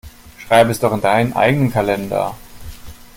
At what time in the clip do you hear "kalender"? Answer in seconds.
1.71-2.33